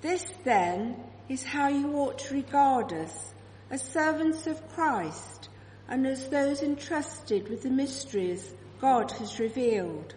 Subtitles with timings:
[0.00, 0.96] This then
[1.28, 3.34] is how you ought to regard us
[3.70, 5.48] as servants of Christ
[5.88, 10.14] and as those entrusted with the mysteries God has revealed.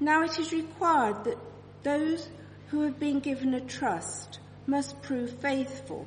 [0.00, 1.38] Now it is required that
[1.82, 2.28] those
[2.68, 6.06] who have been given a trust must prove faithful.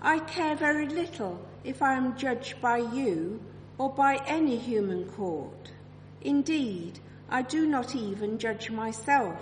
[0.00, 3.40] I care very little if I am judged by you
[3.78, 5.72] or by any human court.
[6.20, 9.40] Indeed, I do not even judge myself.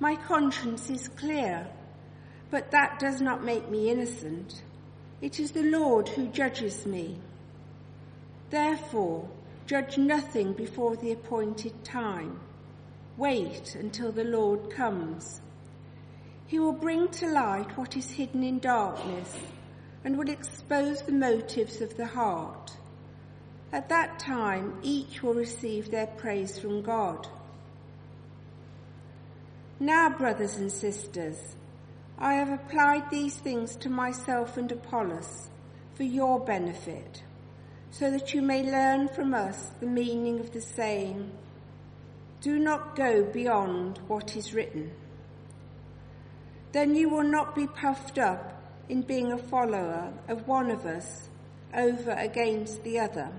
[0.00, 1.66] My conscience is clear,
[2.50, 4.62] but that does not make me innocent.
[5.20, 7.18] It is the Lord who judges me.
[8.50, 9.28] Therefore,
[9.66, 12.38] judge nothing before the appointed time.
[13.16, 15.40] Wait until the Lord comes.
[16.46, 19.36] He will bring to light what is hidden in darkness
[20.04, 22.76] and will expose the motives of the heart.
[23.72, 27.26] At that time, each will receive their praise from God.
[29.80, 31.56] Now, brothers and sisters,
[32.18, 35.50] I have applied these things to myself and Apollos
[35.94, 37.22] for your benefit,
[37.90, 41.30] so that you may learn from us the meaning of the saying,
[42.40, 44.92] do not go beyond what is written.
[46.72, 51.28] Then you will not be puffed up in being a follower of one of us
[51.74, 53.30] over against the other.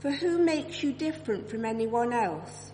[0.00, 2.72] For who makes you different from anyone else?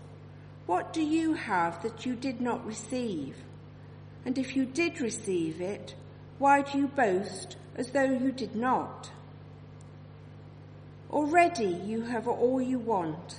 [0.67, 3.37] What do you have that you did not receive?
[4.25, 5.95] And if you did receive it,
[6.39, 9.11] why do you boast as though you did not?
[11.11, 13.37] Already you have all you want.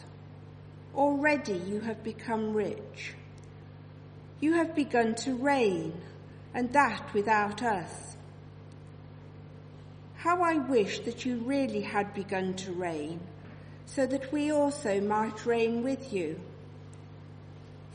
[0.95, 3.13] Already you have become rich.
[4.39, 5.93] You have begun to reign,
[6.53, 8.15] and that without us.
[10.15, 13.19] How I wish that you really had begun to reign
[13.85, 16.39] so that we also might reign with you.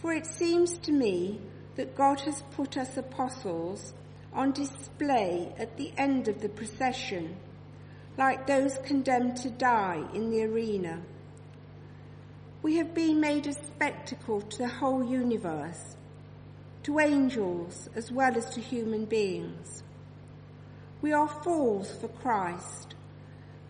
[0.02, 1.40] For it seems to me
[1.76, 3.94] that God has put us apostles
[4.34, 7.36] on display at the end of the procession,
[8.18, 11.00] like those condemned to die in the arena.
[12.60, 15.96] We have been made a spectacle to the whole universe,
[16.82, 19.82] to angels as well as to human beings.
[21.00, 22.96] We are fools for Christ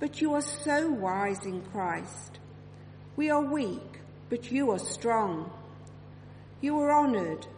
[0.03, 2.41] but you are so wise in Christ.
[3.15, 4.01] We are weak,
[4.31, 5.49] but you are strong.
[6.63, 7.49] You are honoured,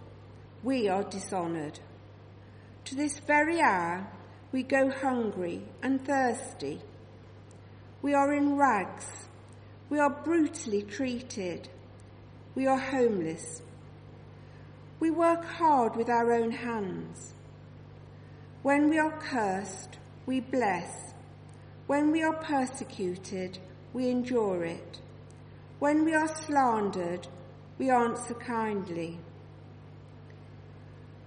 [0.62, 1.78] we are dishonoured.
[2.86, 4.06] To this very hour,
[4.50, 6.80] we go hungry and thirsty.
[8.00, 9.28] We are in rags.
[9.90, 11.68] We are brutally treated.
[12.54, 13.60] We are homeless.
[15.00, 17.34] We work hard with our own hands.
[18.62, 21.12] When we are cursed, we bless.
[21.86, 23.58] When we are persecuted,
[23.92, 25.00] we endure it.
[25.78, 27.28] When we are slandered,
[27.78, 29.18] we answer kindly.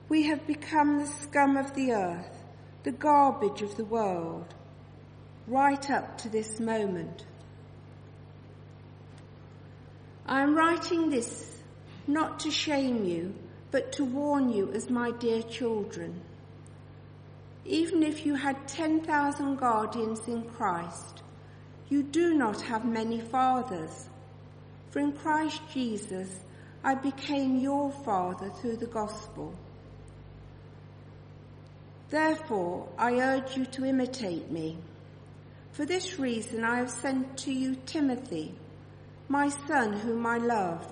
[0.10, 2.44] We have become the scum of the earth,
[2.84, 4.54] the garbage of the world,
[5.48, 7.26] right up to this moment.
[10.26, 11.58] I am writing this
[12.08, 13.36] not to shame you,
[13.72, 16.22] but to warn you as my dear children.
[17.66, 21.22] Even if you had 10,000 guardians in Christ,
[21.90, 24.08] you do not have many fathers.
[24.92, 26.30] For in Christ Jesus,
[26.84, 29.54] I became your father through the gospel.
[32.10, 34.78] Therefore, I urge you to imitate me.
[35.74, 38.56] For this reason, I have sent to you Timothy,
[39.28, 40.92] my son whom I love,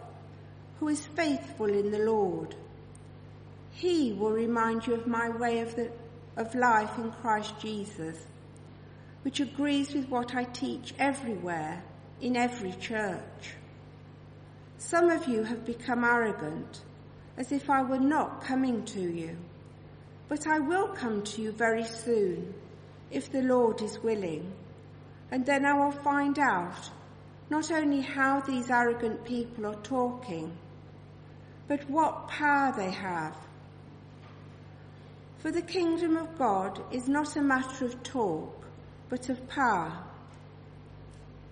[0.79, 2.55] who is faithful in the Lord.
[3.71, 5.91] He will remind you of my way of the
[6.37, 8.17] of life in Christ Jesus,
[9.23, 11.83] which agrees with what I teach everywhere
[12.21, 13.55] in every church.
[14.77, 16.81] Some of you have become arrogant,
[17.37, 19.37] as if I were not coming to you.
[20.27, 22.53] But I will come to you very soon,
[23.11, 24.51] if the Lord is willing,
[25.31, 26.89] and then I will find out
[27.49, 30.57] not only how these arrogant people are talking,
[31.67, 33.35] but what power they have
[35.45, 38.65] for the kingdom of God is not a matter of talk,
[39.09, 39.93] but of power.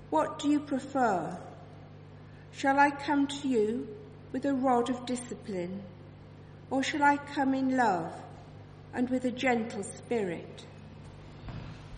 [0.10, 1.38] What do you prefer?
[2.56, 3.88] Shall I come to you
[4.32, 5.82] with a rod of discipline,
[6.70, 8.14] or shall I come in love
[8.94, 10.66] and with a gentle spirit?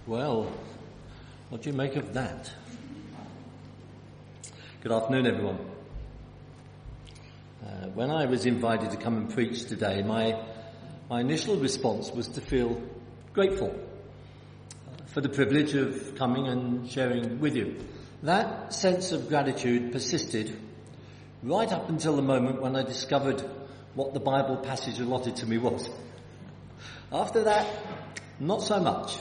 [0.07, 0.51] Well,
[1.49, 2.51] what do you make of that?
[4.81, 5.59] Good afternoon, everyone.
[7.63, 10.39] Uh, when I was invited to come and preach today, my
[11.09, 12.81] my initial response was to feel
[13.33, 17.75] grateful uh, for the privilege of coming and sharing with you.
[18.25, 20.51] That sense of gratitude persisted
[21.43, 23.39] right up until the moment when I discovered
[23.93, 25.87] what the Bible passage allotted to me was.
[27.11, 27.67] After that,
[28.39, 29.15] not so much.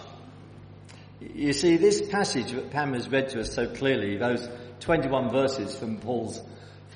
[1.20, 4.48] You see, this passage that Pam has read to us so clearly, those
[4.80, 6.40] 21 verses from Paul's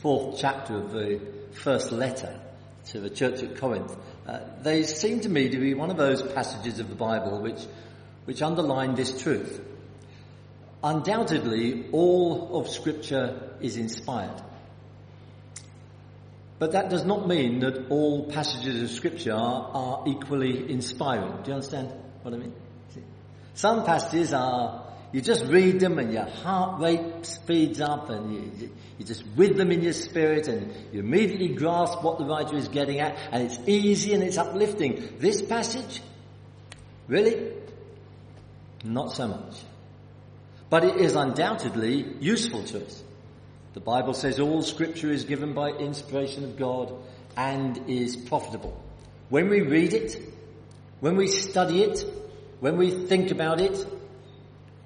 [0.01, 1.21] fourth chapter of the
[1.53, 2.41] first letter
[2.87, 3.95] to the church at Corinth,
[4.27, 7.61] uh, they seem to me to be one of those passages of the Bible which,
[8.25, 9.61] which underline this truth.
[10.83, 14.43] Undoubtedly, all of Scripture is inspired.
[16.59, 21.43] But that does not mean that all passages of Scripture are, equally inspiring.
[21.43, 21.93] Do you understand
[22.23, 22.55] what I mean?
[23.55, 28.71] Some passages are, you just read them and your heart rate speeds up and you,
[28.99, 32.69] you just with them in your spirit and you immediately grasp what the writer is
[32.69, 35.17] getting at and it's easy and it's uplifting.
[35.19, 36.03] This passage,
[37.09, 37.53] really?
[38.85, 39.57] Not so much.
[40.70, 43.03] But it is undoubtedly useful to us.
[43.75, 46.93] The Bible says all scripture is given by inspiration of God
[47.37, 48.79] and is profitable.
[49.29, 50.20] When we read it,
[51.00, 52.05] when we study it,
[52.61, 53.87] when we think about it,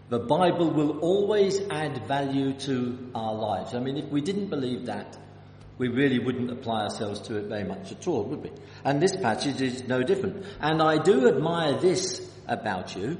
[0.09, 3.75] the Bible will always add value to our lives.
[3.75, 5.17] I mean, if we didn't believe that,
[5.79, 8.51] we really wouldn't apply ourselves to it very much at all, would we?
[8.85, 10.45] And this passage is no different.
[10.61, 13.17] And I do admire this about you,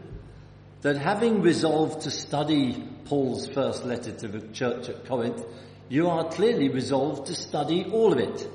[0.83, 5.45] that having resolved to study Paul's first letter to the church at Corinth,
[5.89, 8.49] you are clearly resolved to study all of it.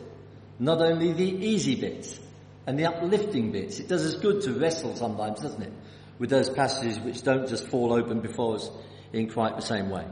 [0.60, 2.20] Not only the easy bits
[2.66, 3.80] and the uplifting bits.
[3.80, 5.74] It does us good to wrestle sometimes, doesn't it?
[6.20, 8.70] With those passages which don't just fall open before us
[9.14, 10.06] in quite the same way.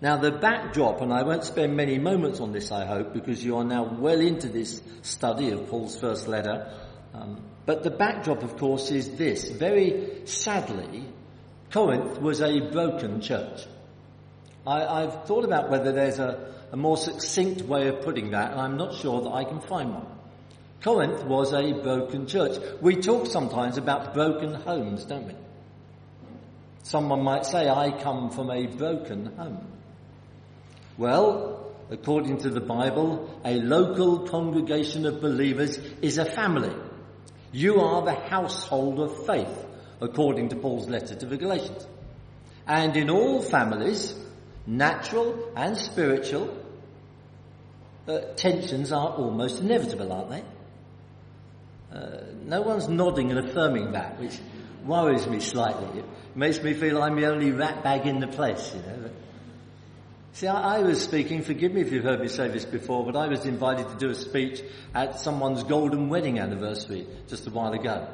[0.00, 3.58] Now the backdrop, and I won't spend many moments on this I hope, because you
[3.58, 6.72] are now well into this study of Paul's first letter,
[7.14, 9.48] um, but the backdrop of course is this.
[9.48, 11.04] Very sadly,
[11.70, 13.66] Corinth was a broken church.
[14.66, 18.60] I, have thought about whether there's a, a more succinct way of putting that, and
[18.60, 20.06] I'm not sure that I can find one.
[20.82, 22.58] Corinth was a broken church.
[22.80, 25.34] We talk sometimes about broken homes, don't we?
[26.82, 29.66] Someone might say, I come from a broken home.
[30.98, 36.74] Well, according to the Bible, a local congregation of believers is a family.
[37.54, 39.64] You are the household of faith,
[40.00, 41.86] according to Paul's letter to the Galatians.
[42.66, 44.12] And in all families,
[44.66, 46.52] natural and spiritual,
[48.08, 50.42] uh, tensions are almost inevitable, aren't they?
[51.96, 54.36] Uh, no one's nodding and affirming that, which
[54.84, 56.00] worries me slightly.
[56.00, 58.98] It makes me feel I'm the only rat bag in the place, you know.
[59.02, 59.12] But,
[60.34, 63.16] see, I, I was speaking, forgive me if you've heard me say this before, but
[63.16, 64.62] I was invited to do a speech
[64.94, 68.06] at someone's golden wedding anniversary just a while ago.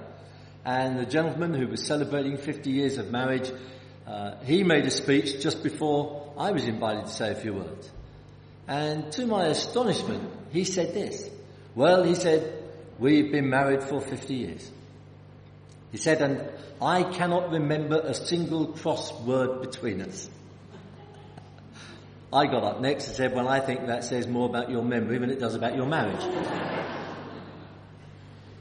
[0.65, 3.51] And the gentleman who was celebrating 50 years of marriage
[4.11, 7.91] uh, he made a speech just before I was invited to say a few words.
[8.67, 11.31] And to my astonishment, he said this.
[11.77, 12.65] Well, he said,
[12.99, 14.69] we've been married for 50 years.
[15.93, 16.43] He said, and
[16.83, 20.29] I cannot remember a single cross word between us.
[22.33, 25.19] I got up next and said, well, I think that says more about your memory
[25.19, 26.23] than it does about your marriage.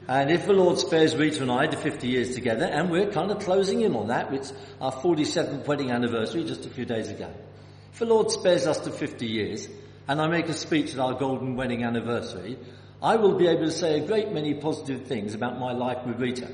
[0.08, 3.30] And if the Lord spares Rita and I to 50 years together, and we're kind
[3.30, 7.32] of closing in on that, it's our 47th wedding anniversary just a few days ago.
[7.92, 9.68] If the Lord spares us to 50 years,
[10.08, 12.58] and I make a speech at our golden wedding anniversary,
[13.00, 16.20] I will be able to say a great many positive things about my life with
[16.20, 16.48] Rita.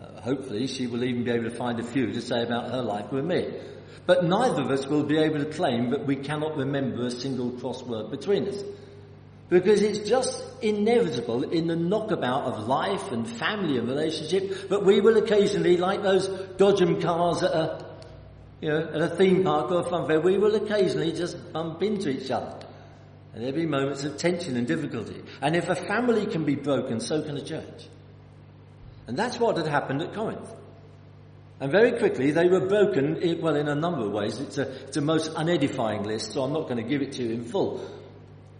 [0.00, 2.82] Uh, hopefully she will even be able to find a few to say about her
[2.82, 3.54] life with me.
[4.04, 7.52] But neither of us will be able to claim that we cannot remember a single
[7.52, 8.62] crossword between us.
[9.48, 15.00] Because it's just inevitable in the knockabout of life and family and relationship that we
[15.00, 17.84] will occasionally, like those Dodgem cars at a,
[18.60, 21.82] you know, at a theme park or a fun fair, we will occasionally just bump
[21.82, 22.58] into each other.
[23.34, 25.22] And there'll be moments of tension and difficulty.
[25.40, 27.88] And if a family can be broken, so can a church.
[29.06, 30.48] And that's what had happened at Corinth.
[31.60, 34.40] And very quickly they were broken, well, in a number of ways.
[34.40, 37.22] It's a, it's a most unedifying list, so I'm not going to give it to
[37.22, 37.88] you in full.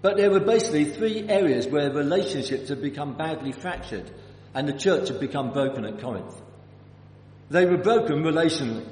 [0.03, 4.11] But there were basically three areas where relationships had become badly fractured
[4.55, 6.41] and the church had become broken at Corinth.
[7.51, 8.87] They were broken relationally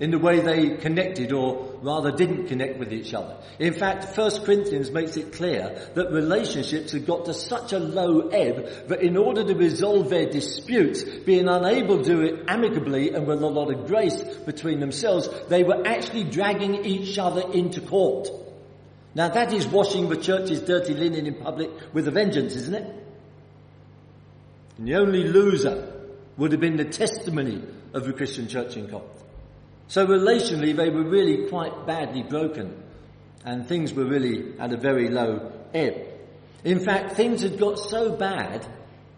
[0.00, 3.36] in the way they connected or rather didn't connect with each other.
[3.58, 8.28] In fact, 1 Corinthians makes it clear that relationships had got to such a low
[8.28, 13.26] ebb that in order to resolve their disputes, being unable to do it amicably and
[13.26, 18.28] with a lot of grace between themselves, they were actually dragging each other into court.
[19.16, 22.94] Now that is washing the church's dirty linen in public with a vengeance, isn't it?
[24.78, 25.92] And the only loser
[26.36, 27.60] would have been the testimony
[27.92, 29.24] of the Christian church in Corinth.
[29.88, 32.82] So relationally, they were really quite badly broken,
[33.44, 35.94] and things were really at a very low ebb.
[36.62, 38.66] In fact, things had got so bad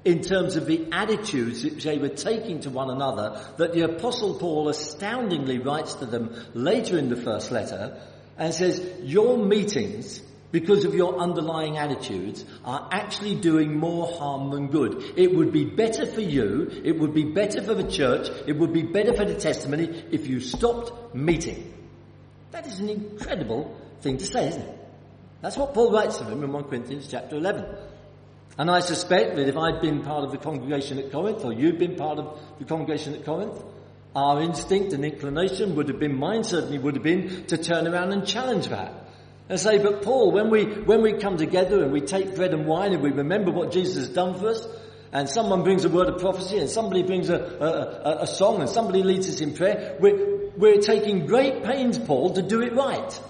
[0.04, 4.34] in terms of the attitudes which they were taking to one another that the apostle
[4.34, 8.00] Paul astoundingly writes to them later in the first letter
[8.38, 10.22] and says, your meetings
[10.52, 15.12] because of your underlying attitudes are actually doing more harm than good.
[15.16, 18.73] It would be better for you, it would be better for the church, it would
[18.73, 21.73] be better for the testimony if you stopped meeting.
[22.50, 24.78] That is an incredible thing to say, isn't it?
[25.40, 27.64] That's what Paul writes to them in 1 Corinthians chapter 11.
[28.59, 31.78] And I suspect that if I'd been part of the congregation at Corinth, or you'd
[31.78, 33.62] been part of the congregation at Corinth,
[34.14, 38.12] our instinct and inclination would have been, mine certainly would have been, to turn around
[38.12, 38.92] and challenge that.
[39.50, 42.66] And say, but Paul, when we, when we come together and we take bread and
[42.66, 44.64] wine and we remember what Jesus has done for us,
[45.12, 48.61] and someone brings a word of prophecy and somebody brings a, a, a, a song
[48.61, 52.73] and somebody leads us in prayer, we're, we're taking great pains, Paul, to do it
[52.75, 53.21] right.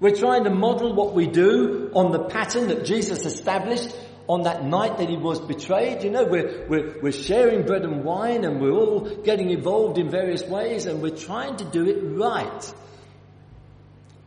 [0.00, 3.94] We're trying to model what we do on the pattern that Jesus established
[4.28, 6.02] on that night that he was betrayed.
[6.02, 10.10] You know, we're, we're, we're sharing bread and wine and we're all getting involved in
[10.10, 12.74] various ways and we're trying to do it right.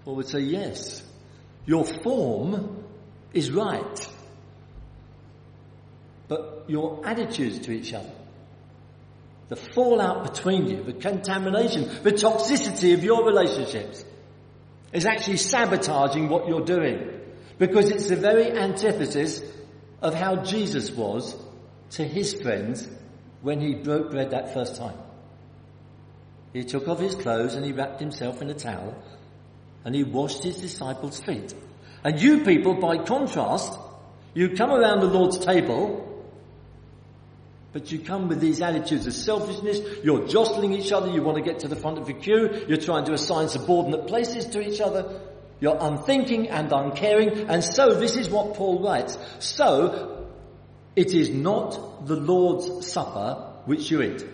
[0.10, 1.04] Paul would say, yes,
[1.68, 2.84] your form
[3.32, 4.10] is right.
[6.28, 8.10] But your attitudes to each other,
[9.50, 14.04] the fallout between you, the contamination, the toxicity of your relationships,
[14.94, 17.08] is actually sabotaging what you're doing.
[17.60, 19.44] Because it's the very antithesis
[20.02, 21.36] of how Jesus was
[21.92, 22.90] to his friends
[23.44, 24.98] when he broke bread that first time.
[26.52, 28.96] He took off his clothes and he wrapped himself in a towel
[29.84, 31.54] and he washed his disciples' feet.
[32.04, 33.78] And you people, by contrast,
[34.34, 36.10] you come around the Lord's table
[37.72, 41.44] but you come with these attitudes of selfishness, you're jostling each other, you want to
[41.44, 44.82] get to the front of the queue, you're trying to assign subordinate places to each
[44.82, 45.22] other,
[45.60, 49.18] you're unthinking and uncaring, and so this is what Paul writes.
[49.40, 50.28] So,
[50.96, 54.26] it is not the Lord's Supper which you eat.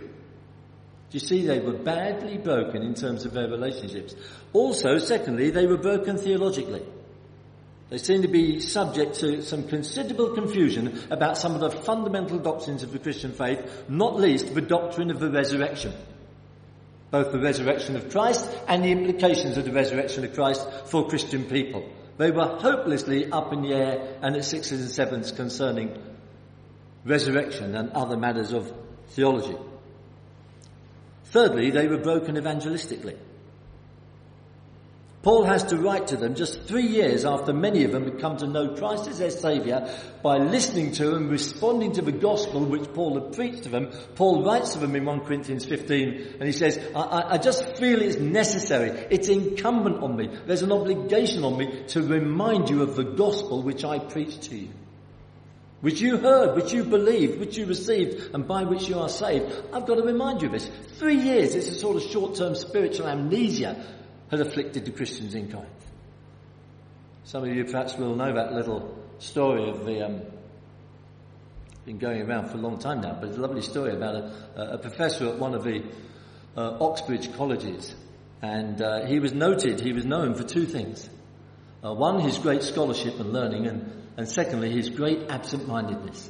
[1.11, 4.15] Do you see, they were badly broken in terms of their relationships.
[4.53, 6.83] Also, secondly, they were broken theologically.
[7.89, 12.81] They seem to be subject to some considerable confusion about some of the fundamental doctrines
[12.81, 15.93] of the Christian faith, not least the doctrine of the resurrection.
[17.11, 21.45] Both the resurrection of Christ and the implications of the resurrection of Christ for Christian
[21.45, 21.87] people.
[22.17, 26.01] They were hopelessly up in the air and at sixes and sevens concerning
[27.05, 28.73] resurrection and other matters of
[29.09, 29.55] theology.
[31.25, 33.17] Thirdly, they were broken evangelistically.
[35.25, 38.37] Paul has to write to them just three years after many of them had come
[38.37, 39.89] to know Christ as their Saviour
[40.21, 43.89] by listening to and responding to the gospel which Paul had preached to them.
[44.13, 48.03] Paul writes to them in 1 Corinthians 15 and he says, I, I just feel
[48.03, 48.91] it's necessary.
[49.09, 50.29] It's incumbent on me.
[50.45, 54.55] There's an obligation on me to remind you of the gospel which I preached to
[54.55, 54.69] you.
[55.85, 59.53] Which you heard, which you believed, which you received, and by which you are saved.
[59.71, 60.67] I've got to remind you of this.
[60.97, 63.85] Three years, it's a sort of short-term spiritual amnesia
[64.31, 65.69] had afflicted the Christians in Corinth.
[67.25, 70.21] Some of you perhaps will know that little story of the, um,
[71.85, 74.71] been going around for a long time now, but it's a lovely story about a,
[74.71, 75.83] a professor at one of the
[76.57, 77.93] uh, Oxbridge colleges.
[78.41, 81.07] And uh, he was noted, he was known for two things.
[81.83, 86.29] Uh, one, his great scholarship and learning, and, and secondly, his great absent-mindedness.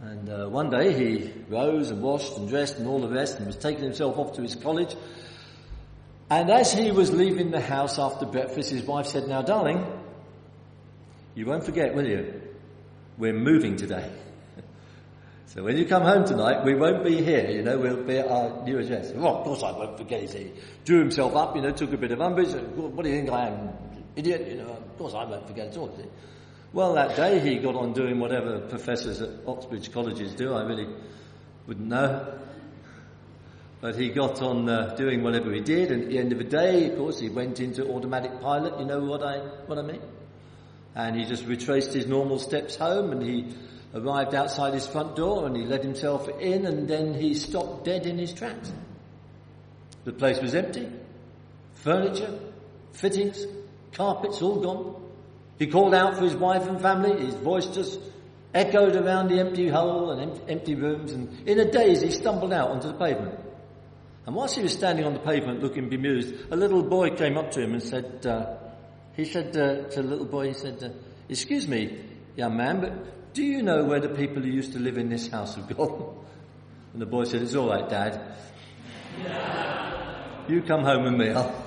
[0.00, 3.46] And uh, one day he rose and washed and dressed and all the rest and
[3.46, 4.94] was taking himself off to his college
[6.28, 9.84] and as he was leaving the house after breakfast, his wife said, Now, darling,
[11.36, 12.42] you won't forget, will you?
[13.16, 14.10] We're moving today.
[15.46, 18.28] so when you come home tonight, we won't be here, you know, we'll be at
[18.28, 19.12] our new address.
[19.12, 20.52] Well, of course I won't forget, he
[20.84, 22.52] drew himself up, you know, took a bit of umbrage.
[22.74, 23.70] What do you think I am?
[24.16, 24.48] Idiot?
[24.48, 25.96] You know, of course I won't forget at all.
[26.76, 30.52] Well, that day he got on doing whatever professors at Oxbridge colleges do.
[30.52, 30.86] I really
[31.66, 32.38] wouldn't know.
[33.80, 36.44] But he got on uh, doing whatever he did, and at the end of the
[36.44, 38.78] day, of course, he went into automatic pilot.
[38.78, 40.02] You know what I what I mean?
[40.94, 43.54] And he just retraced his normal steps home, and he
[43.94, 48.04] arrived outside his front door, and he let himself in, and then he stopped dead
[48.04, 48.70] in his tracks.
[50.04, 50.86] The place was empty,
[51.72, 52.38] furniture,
[52.92, 53.46] fittings,
[53.94, 55.05] carpets all gone.
[55.58, 57.24] He called out for his wife and family.
[57.24, 57.98] His voice just
[58.54, 62.70] echoed around the empty hole and empty rooms, and in a daze he stumbled out
[62.70, 63.38] onto the pavement.
[64.26, 67.52] And whilst he was standing on the pavement looking bemused, a little boy came up
[67.52, 68.56] to him and said, uh,
[69.14, 70.88] he said uh, to the little boy, he said, uh,
[71.28, 72.02] excuse me,
[72.34, 75.28] young man, but do you know where the people who used to live in this
[75.28, 76.14] house have gone?
[76.92, 78.36] And the boy said, it's all right, Dad.
[80.48, 81.62] You come home with me.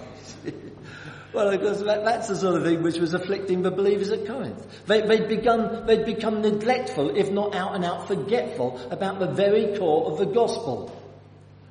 [1.31, 4.65] Well, because that, that's the sort of thing which was afflicting the believers at Corinth.
[4.87, 9.77] They, would begun, they'd become neglectful, if not out and out forgetful, about the very
[9.77, 10.95] core of the gospel.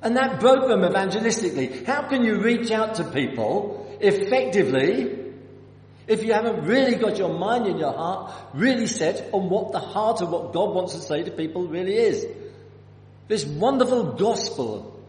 [0.01, 1.85] And that broke them evangelistically.
[1.85, 5.17] How can you reach out to people effectively
[6.07, 9.79] if you haven't really got your mind and your heart really set on what the
[9.79, 12.25] heart of what God wants to say to people really is?
[13.27, 15.03] This wonderful gospel,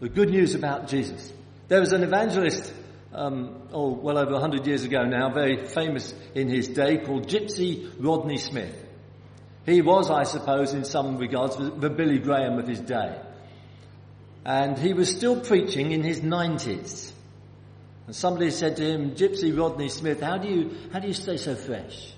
[0.00, 1.32] the good news about Jesus.
[1.68, 2.72] There was an evangelist
[3.12, 7.90] um, oh, well over 100 years ago now, very famous in his day, called Gypsy
[7.98, 8.84] Rodney Smith.
[9.64, 13.20] He was, I suppose, in some regards, the Billy Graham of his day.
[14.44, 17.12] And he was still preaching in his 90s.
[18.06, 21.36] And somebody said to him, Gypsy Rodney Smith, how do you, how do you stay
[21.36, 22.14] so fresh?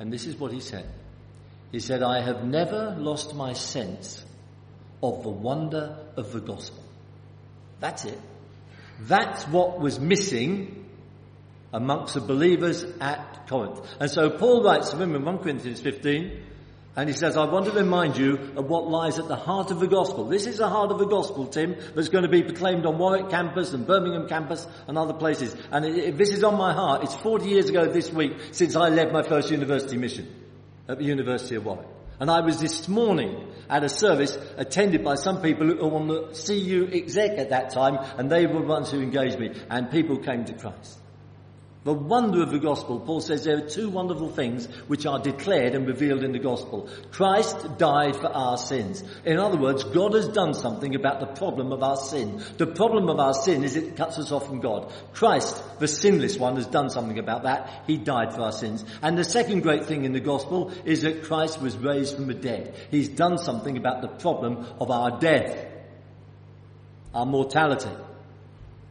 [0.00, 0.88] And this is what he said.
[1.70, 4.24] He said, I have never lost my sense
[5.02, 6.82] of the wonder of the gospel.
[7.80, 8.18] That's it.
[9.00, 10.86] That's what was missing
[11.72, 13.80] amongst the believers at Corinth.
[14.00, 16.40] And so Paul writes to them in 1 Corinthians 15,
[16.96, 19.80] and he says, I want to remind you of what lies at the heart of
[19.80, 20.26] the gospel.
[20.28, 23.30] This is the heart of the gospel, Tim, that's going to be proclaimed on Warwick
[23.30, 25.56] campus and Birmingham campus and other places.
[25.72, 28.90] And if this is on my heart, it's 40 years ago this week since I
[28.90, 30.32] led my first university mission
[30.86, 31.93] at the University of Warwick.
[32.20, 36.08] And I was this morning at a service attended by some people who were on
[36.08, 39.90] the CU exec at that time, and they were the ones who engaged me, and
[39.90, 40.98] people came to Christ.
[41.84, 45.74] The wonder of the gospel, Paul says there are two wonderful things which are declared
[45.74, 46.88] and revealed in the gospel.
[47.10, 49.04] Christ died for our sins.
[49.26, 52.42] In other words, God has done something about the problem of our sin.
[52.56, 54.94] The problem of our sin is it cuts us off from God.
[55.12, 57.82] Christ, the sinless one, has done something about that.
[57.86, 58.82] He died for our sins.
[59.02, 62.34] And the second great thing in the gospel is that Christ was raised from the
[62.34, 62.74] dead.
[62.90, 65.66] He's done something about the problem of our death,
[67.12, 67.90] our mortality.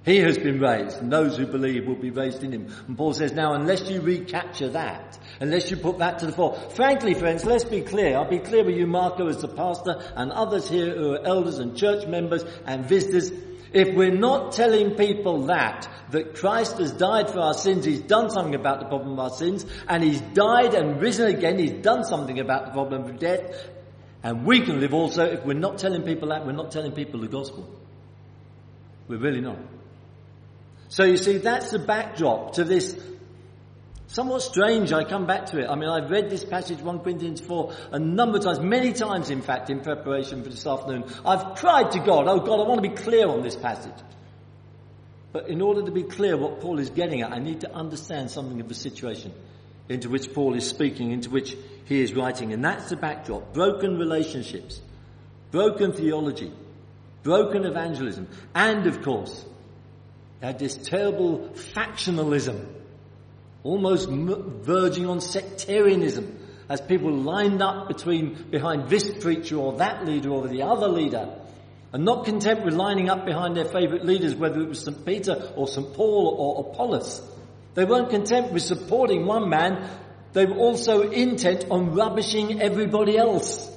[0.05, 2.67] He has been raised, and those who believe will be raised in him.
[2.88, 6.55] And Paul says, now unless you recapture that, unless you put that to the fore,
[6.72, 8.17] frankly friends, let's be clear.
[8.17, 11.60] I'll be clear with you, Marco, as the pastor, and others here who are elders
[11.60, 13.32] and church members and visitors.
[13.71, 18.30] If we're not telling people that, that Christ has died for our sins, He's done
[18.30, 22.04] something about the problem of our sins, and He's died and risen again, He's done
[22.04, 23.69] something about the problem of death,
[24.21, 27.21] and we can live also, if we're not telling people that, we're not telling people
[27.21, 27.67] the gospel.
[29.08, 29.58] We're really not.
[30.93, 32.95] So you see, that's the backdrop to this
[34.06, 34.93] somewhat strange.
[34.93, 35.67] I come back to it.
[35.67, 39.32] I mean, I've read this passage, 1 Corinthians 4, a number of times, many times
[39.32, 41.06] in fact, in preparation for this afternoon.
[41.25, 43.95] I've cried to God, oh God, I want to be clear on this passage.
[45.32, 48.29] But in order to be clear what Paul is getting at, I need to understand
[48.29, 49.34] something of the situation
[49.89, 52.53] into which Paul is speaking, into which he is writing.
[52.53, 53.51] And that's the backdrop.
[53.51, 54.79] Broken relationships,
[55.49, 56.53] broken theology,
[57.23, 59.43] broken evangelism, and of course,
[60.43, 62.67] had this terrible factionalism,
[63.63, 70.32] almost verging on sectarianism, as people lined up between, behind this preacher or that leader
[70.32, 71.34] or the other leader,
[71.93, 75.06] and not content with lining up behind their favourite leaders, whether it was St.
[75.06, 75.93] Peter or St.
[75.93, 77.21] Paul or Apollos.
[77.75, 79.89] They weren't content with supporting one man,
[80.34, 83.71] they were also intent on rubbishing everybody else.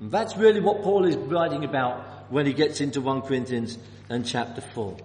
[0.00, 4.26] And that's really what Paul is writing about when he gets into 1 Corinthians and
[4.26, 4.96] chapter 4.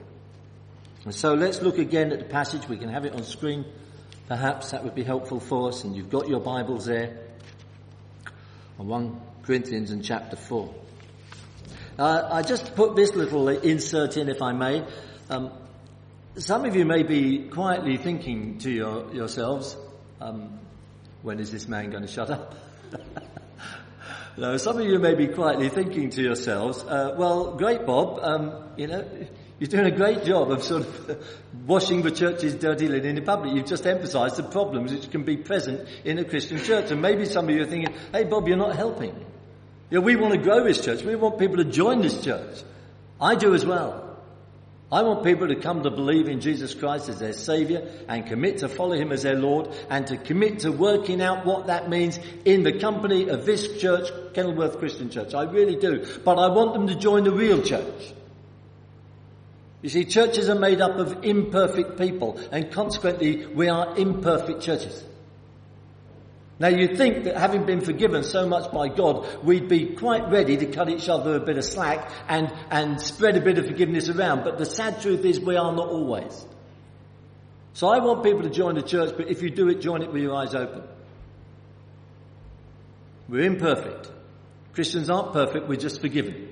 [1.12, 2.68] So let's look again at the passage.
[2.68, 3.66] We can have it on screen.
[4.28, 5.84] Perhaps that would be helpful for us.
[5.84, 7.18] And you've got your Bibles there
[8.78, 10.74] on 1 Corinthians and chapter 4.
[11.98, 14.86] Uh, I just put this little insert in, if I may.
[15.30, 15.52] Um,
[16.38, 19.76] some of you may be quietly thinking to your, yourselves,
[20.22, 20.60] um,
[21.24, 22.56] when is this man going to shut up?
[24.38, 28.70] no, some of you may be quietly thinking to yourselves, uh, well, great, Bob, um,
[28.78, 29.06] you know,
[29.60, 31.26] you're doing a great job of sort of
[31.68, 33.54] washing the church's dirty linen in public.
[33.54, 36.92] You've just emphasized the problems which can be present in a Christian church.
[36.92, 39.14] And maybe some of you are thinking, hey Bob, you're not helping.
[39.90, 41.04] You know, we want to grow this church.
[41.04, 42.64] We want people to join this church.
[43.20, 44.06] I do as well.
[44.92, 48.60] I want people to come to believe in Jesus Christ as their Saviour and commit
[48.60, 52.20] to follow Him as their Lord and to commit to working out what that means
[52.46, 55.36] in the company of this church, Kenilworth Christian Church.
[55.36, 56.08] I really do.
[56.24, 58.14] But I want them to join the real church.
[59.82, 65.06] You see, churches are made up of imperfect people, and consequently, we are imperfect churches.
[66.60, 70.58] Now, you'd think that having been forgiven so much by God, we'd be quite ready
[70.58, 74.10] to cut each other a bit of slack and, and spread a bit of forgiveness
[74.10, 76.46] around, but the sad truth is we are not always.
[77.72, 80.12] So I want people to join the church, but if you do it, join it
[80.12, 80.84] with your eyes open.
[83.30, 84.12] We're imperfect.
[84.74, 86.49] Christians aren't perfect, we're just forgiven?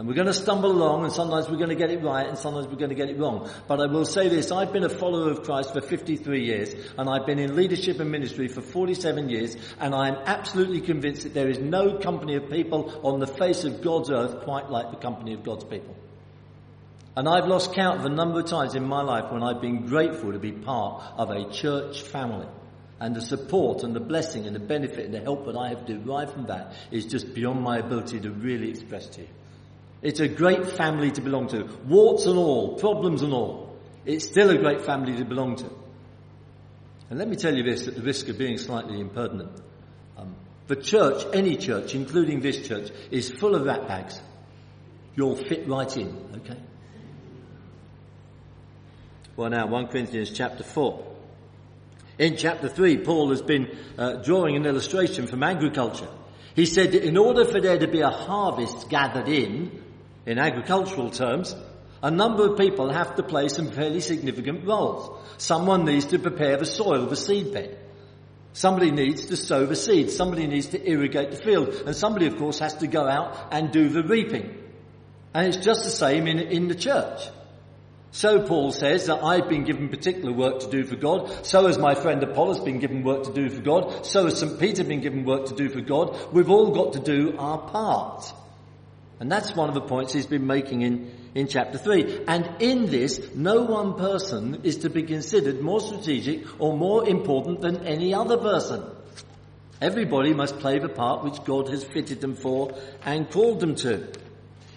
[0.00, 2.38] And we're going to stumble along and sometimes we're going to get it right and
[2.38, 3.50] sometimes we're going to get it wrong.
[3.68, 7.06] But I will say this, I've been a follower of Christ for 53 years and
[7.06, 11.50] I've been in leadership and ministry for 47 years and I'm absolutely convinced that there
[11.50, 15.34] is no company of people on the face of God's earth quite like the company
[15.34, 15.94] of God's people.
[17.14, 19.84] And I've lost count of the number of times in my life when I've been
[19.84, 22.48] grateful to be part of a church family.
[23.00, 25.84] And the support and the blessing and the benefit and the help that I have
[25.84, 29.28] derived from that is just beyond my ability to really express to you.
[30.02, 31.64] It's a great family to belong to.
[31.86, 33.76] Warts and all, problems and all.
[34.06, 35.70] It's still a great family to belong to.
[37.10, 39.50] And let me tell you this at the risk of being slightly impertinent.
[40.16, 40.34] Um,
[40.68, 44.20] the church, any church, including this church, is full of rat bags.
[45.16, 46.58] You'll fit right in, okay?
[49.36, 51.06] Well now, 1 Corinthians chapter 4.
[52.18, 56.08] In chapter 3, Paul has been uh, drawing an illustration from agriculture.
[56.54, 59.82] He said that in order for there to be a harvest gathered in,
[60.26, 61.54] in agricultural terms,
[62.02, 65.10] a number of people have to play some fairly significant roles.
[65.36, 67.78] Someone needs to prepare the soil, the seed bed.
[68.52, 70.10] Somebody needs to sow the seed.
[70.10, 71.68] Somebody needs to irrigate the field.
[71.86, 74.56] And somebody, of course, has to go out and do the reaping.
[75.34, 77.28] And it's just the same in, in the church.
[78.12, 81.46] So Paul says that I've been given particular work to do for God.
[81.46, 84.04] So has my friend Apollos been given work to do for God.
[84.04, 84.58] So has St.
[84.58, 86.32] Peter been given work to do for God.
[86.32, 88.32] We've all got to do our part.
[89.20, 92.24] And that's one of the points he's been making in, in chapter 3.
[92.26, 97.60] And in this, no one person is to be considered more strategic or more important
[97.60, 98.82] than any other person.
[99.78, 104.08] Everybody must play the part which God has fitted them for and called them to.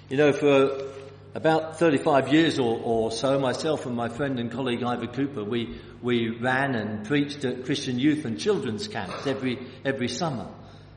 [0.09, 0.91] You know, for
[1.33, 5.79] about 35 years or, or, so, myself and my friend and colleague Ivor Cooper, we,
[6.01, 10.47] we ran and preached at Christian youth and children's camps every, every summer.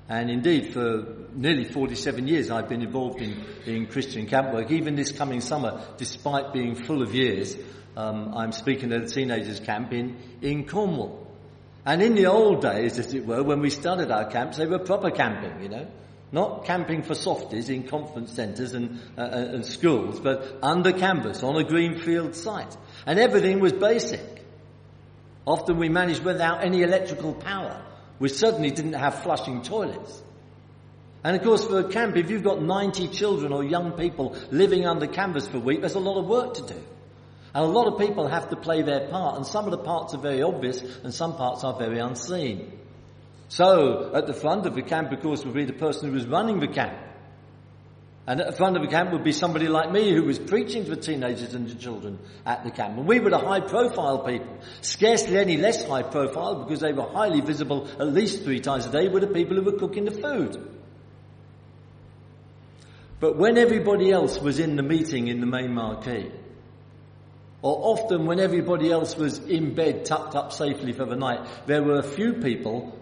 [0.08, 4.70] And indeed, for nearly 47 years, I've been involved in, in Christian camp work.
[4.70, 7.56] Even this coming summer, despite being full of years,
[7.96, 11.26] um, I'm speaking at a teenagers camp in, in Cornwall.
[11.84, 14.78] And in the old days, as it were, when we started our camps, they were
[14.78, 15.86] proper camping, you know.
[16.32, 21.42] Not camping for softies in conference centres and, uh, uh and schools, but under canvas
[21.44, 22.76] on a greenfield site.
[23.06, 24.44] And everything was basic.
[25.46, 27.80] Often we managed without any electrical power.
[28.18, 30.22] We certainly didn't have flushing toilets.
[31.22, 34.86] And of course, for a camp, if you've got 90 children or young people living
[34.86, 36.80] under canvas for a week, there's a lot of work to do.
[37.54, 40.14] And a lot of people have to play their part, and some of the parts
[40.14, 42.70] are very obvious, and some parts are very unseen.
[43.48, 46.26] So, at the front of the camp, of course, would be the person who was
[46.26, 46.98] running the camp.
[48.28, 50.84] And at the front of the camp would be somebody like me who was preaching
[50.84, 52.98] to the teenagers and the children at the camp.
[52.98, 54.58] And we were the high profile people.
[54.80, 58.90] Scarcely any less high profile because they were highly visible at least three times a
[58.90, 60.56] day were the people who were cooking the food.
[63.20, 66.32] But when everybody else was in the meeting in the main marquee,
[67.62, 71.82] or often when everybody else was in bed tucked up safely for the night, there
[71.82, 72.98] were a few people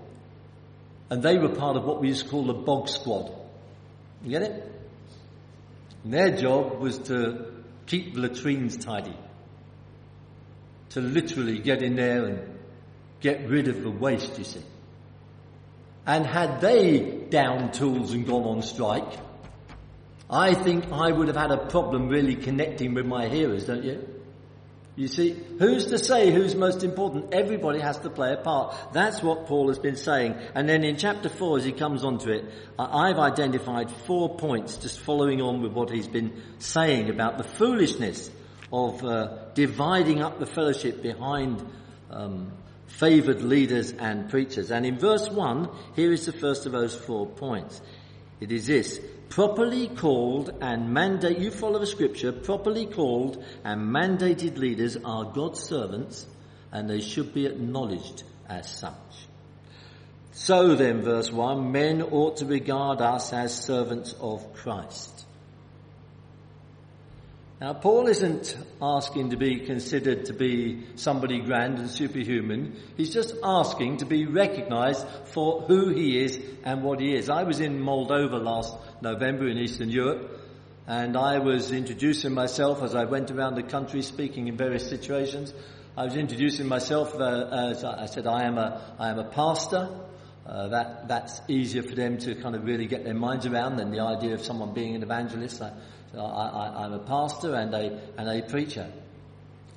[1.08, 3.32] and they were part of what we used to call the bog squad.
[4.22, 4.73] You get it?
[6.04, 7.46] And their job was to
[7.86, 9.16] keep the latrines tidy.
[10.90, 12.58] To literally get in there and
[13.20, 14.62] get rid of the waste, you see.
[16.06, 19.18] And had they down tools and gone on strike,
[20.30, 24.13] I think I would have had a problem really connecting with my hearers, don't you?
[24.96, 27.34] You see, who's to say who's most important?
[27.34, 28.76] Everybody has to play a part.
[28.92, 30.36] That's what Paul has been saying.
[30.54, 32.44] And then in chapter 4, as he comes onto it,
[32.78, 38.30] I've identified four points just following on with what he's been saying about the foolishness
[38.72, 41.64] of uh, dividing up the fellowship behind
[42.10, 42.52] um,
[42.86, 44.70] favoured leaders and preachers.
[44.70, 47.82] And in verse 1, here is the first of those four points.
[48.40, 49.00] It is this
[49.34, 55.60] properly called and mandate, you follow the scripture, properly called and mandated leaders are God's
[55.60, 56.24] servants
[56.70, 58.94] and they should be acknowledged as such.
[60.30, 65.13] So then, verse 1, men ought to regard us as servants of Christ.
[67.60, 72.76] Now, Paul isn't asking to be considered to be somebody grand and superhuman.
[72.96, 77.30] He's just asking to be recognized for who he is and what he is.
[77.30, 80.40] I was in Moldova last November in Eastern Europe,
[80.88, 85.54] and I was introducing myself as I went around the country speaking in various situations.
[85.96, 90.00] I was introducing myself uh, as I said, I am a, I am a pastor.
[90.44, 93.92] Uh, that, that's easier for them to kind of really get their minds around than
[93.92, 95.62] the idea of someone being an evangelist.
[95.62, 95.72] I,
[96.18, 98.90] I, am a pastor and a, and a preacher.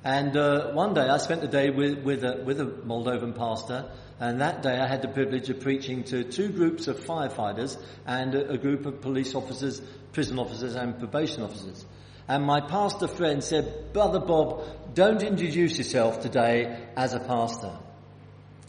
[0.04, 3.90] And uh, one day I spent the day with, with, a, with a Moldovan pastor,
[4.20, 8.34] and that day I had the privilege of preaching to two groups of firefighters and
[8.34, 9.80] a, a group of police officers,
[10.12, 11.84] prison officers, and probation officers.
[12.28, 17.72] And my pastor friend said, Brother Bob, don't introduce yourself today as a pastor.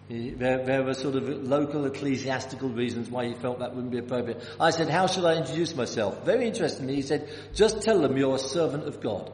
[0.10, 4.44] There, there, were sort of local ecclesiastical reasons why he felt that wouldn't be appropriate.
[4.60, 6.26] I said, how should I introduce myself?
[6.26, 9.32] Very interestingly, he said, just tell them you're a servant of God.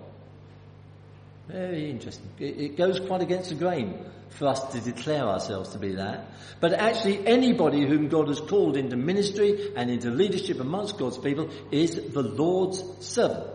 [1.47, 2.29] Very interesting.
[2.39, 6.27] It, it goes quite against the grain for us to declare ourselves to be that.
[6.59, 11.51] But actually, anybody whom God has called into ministry and into leadership amongst God's people
[11.71, 13.47] is the Lord's servant.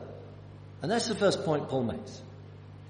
[0.80, 2.22] And that's the first point Paul makes.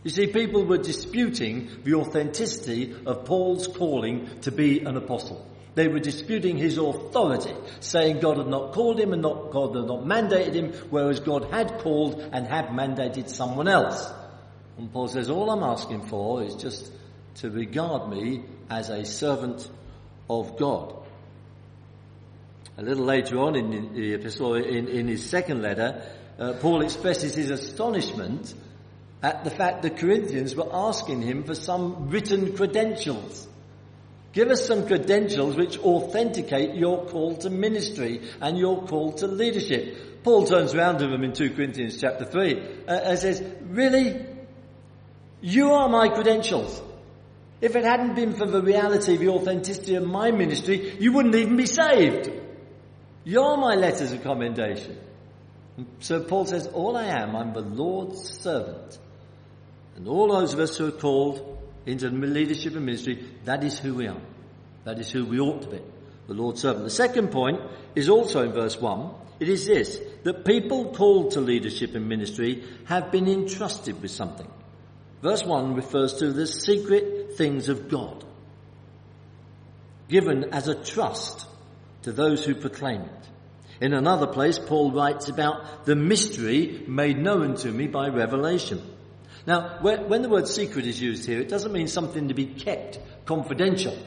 [0.02, 5.46] You see, people were disputing the authenticity of Paul's calling to be an apostle.
[5.74, 9.86] They were disputing his authority, saying God had not called him and not, God had
[9.86, 14.10] not mandated him, whereas God had called and had mandated someone else.
[14.78, 16.90] And Paul says, all I'm asking for is just
[17.36, 19.68] to regard me as a servant
[20.28, 20.94] of God.
[22.78, 26.02] A little later on in the epistle, in, in his second letter,
[26.38, 28.54] uh, Paul expresses his astonishment
[29.22, 33.46] at the fact the Corinthians were asking him for some written credentials.
[34.32, 40.22] Give us some credentials which authenticate your call to ministry and your call to leadership.
[40.22, 44.24] Paul turns around to them in 2 Corinthians chapter 3 uh, and says, really?
[45.40, 46.80] You are my credentials.
[47.60, 51.34] If it hadn't been for the reality, of the authenticity of my ministry, you wouldn't
[51.34, 52.30] even be saved.
[53.24, 54.98] You're my letters of commendation.
[56.00, 58.98] So Paul says, all I am, I'm the Lord's servant.
[60.00, 63.96] And all those of us who are called into leadership and ministry, that is who
[63.96, 64.16] we are.
[64.84, 65.80] That is who we ought to be.
[66.26, 66.84] The Lord's servant.
[66.84, 67.60] The second point
[67.94, 69.10] is also in verse 1.
[69.40, 74.50] It is this, that people called to leadership and ministry have been entrusted with something.
[75.20, 78.24] Verse 1 refers to the secret things of God,
[80.08, 81.46] given as a trust
[82.04, 83.28] to those who proclaim it.
[83.82, 88.80] In another place, Paul writes about the mystery made known to me by revelation.
[89.50, 93.00] Now, when the word secret is used here, it doesn't mean something to be kept
[93.24, 93.98] confidential.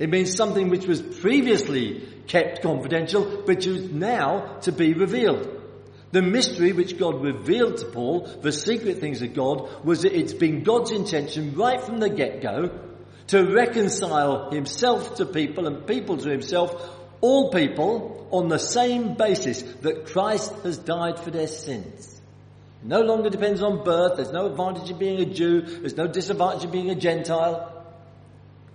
[0.00, 5.48] It means something which was previously kept confidential, but is now to be revealed.
[6.10, 10.34] The mystery which God revealed to Paul, the secret things of God, was that it's
[10.34, 12.76] been God's intention right from the get-go
[13.28, 16.74] to reconcile himself to people and people to himself,
[17.20, 22.15] all people on the same basis that Christ has died for their sins.
[22.82, 24.16] No longer depends on birth.
[24.16, 25.62] There's no advantage in being a Jew.
[25.62, 27.72] There's no disadvantage in being a Gentile.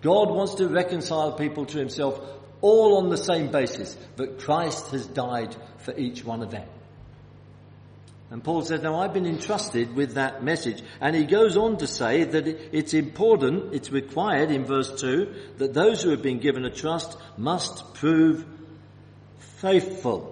[0.02, 2.20] God wants to reconcile people to himself
[2.62, 6.68] all on the same basis that Christ has died for each one of them.
[8.32, 10.82] And Paul says, now I've been entrusted with that message.
[11.02, 15.74] And he goes on to say that it's important, it's required in verse 2, that
[15.74, 18.46] those who have been given a trust must prove
[19.38, 20.31] faithful.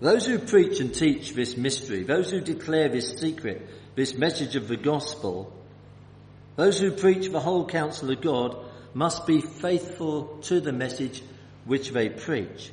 [0.00, 4.68] Those who preach and teach this mystery, those who declare this secret, this message of
[4.68, 5.52] the gospel,
[6.56, 8.56] those who preach the whole counsel of God
[8.92, 11.22] must be faithful to the message
[11.64, 12.70] which they preach.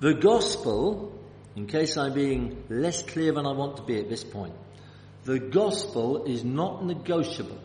[0.00, 1.12] The gospel,
[1.54, 4.54] in case I'm being less clear than I want to be at this point,
[5.24, 7.58] the gospel is not negotiable.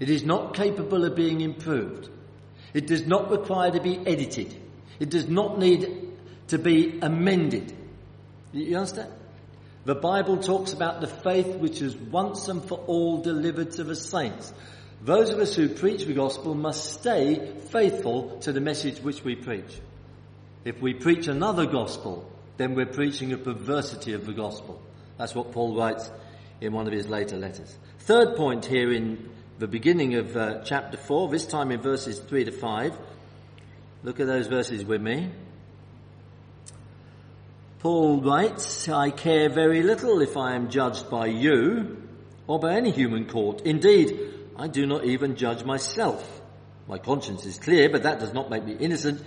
[0.00, 2.08] It is not capable of being improved.
[2.74, 4.56] It does not require to be edited.
[4.98, 6.11] It does not need
[6.48, 7.72] to be amended.
[8.52, 9.12] You understand?
[9.84, 13.96] The Bible talks about the faith which is once and for all delivered to the
[13.96, 14.52] saints.
[15.02, 19.34] Those of us who preach the gospel must stay faithful to the message which we
[19.34, 19.80] preach.
[20.64, 24.80] If we preach another gospel, then we're preaching a perversity of the gospel.
[25.18, 26.08] That's what Paul writes
[26.60, 27.76] in one of his later letters.
[28.00, 29.28] Third point here in
[29.58, 32.96] the beginning of uh, chapter 4, this time in verses 3 to 5.
[34.04, 35.30] Look at those verses with me.
[37.82, 42.00] Paul writes, I care very little if I am judged by you
[42.46, 43.62] or by any human court.
[43.62, 44.20] Indeed,
[44.56, 46.42] I do not even judge myself.
[46.86, 49.24] My conscience is clear, but that does not make me innocent.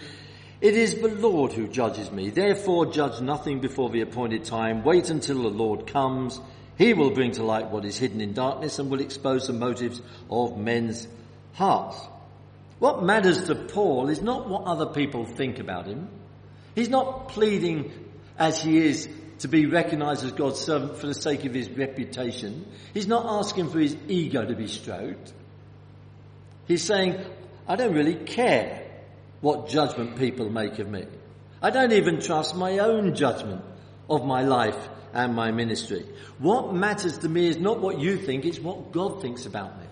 [0.62, 2.30] It is the Lord who judges me.
[2.30, 4.86] Therefore, judge nothing before the appointed time.
[4.86, 6.39] Wait until the Lord comes.
[6.78, 10.02] He will bring to light what is hidden in darkness and will expose the motives
[10.30, 11.10] of men's
[11.56, 12.00] hearts.
[12.80, 16.08] What matters to Paul is not what other people think about him.
[16.74, 18.05] He's not pleading
[18.38, 19.08] as he is
[19.39, 22.65] to be recognized as God's servant for the sake of his reputation.
[22.93, 25.34] He's not asking for his ego to be stroked.
[26.67, 27.24] He's saying,
[27.67, 28.84] I don't really care
[29.41, 31.06] what judgment people make of me.
[31.62, 33.63] I don't even trust my own judgment
[34.10, 34.78] of my life
[35.13, 36.06] and my ministry.
[36.39, 39.86] What matters to me is not what you think, it's what God thinks about me.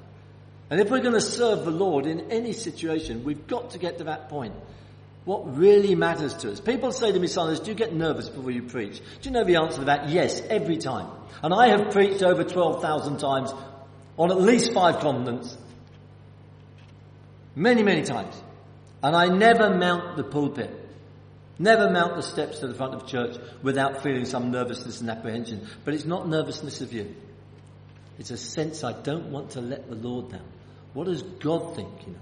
[0.70, 4.00] And if we're going to serve the Lord in any situation, we've got to get
[4.00, 4.56] to that point.
[5.26, 6.60] What really matters to us.
[6.60, 9.00] People say to me, Silas, do you get nervous before you preach?
[9.22, 10.10] Do you know the answer to that?
[10.10, 11.08] Yes, every time.
[11.42, 13.54] And I have preached over 12,000 times
[14.18, 15.58] on at least five continents.
[17.56, 18.36] Many, many times.
[19.02, 20.72] And I never mount the pulpit.
[21.58, 25.68] Never mount the steps to the front of church without feeling some nervousness and apprehension.
[25.86, 27.16] But it's not nervousness of you.
[28.20, 30.46] It's a sense I don't want to let the Lord down.
[30.94, 32.20] What does God think, you know?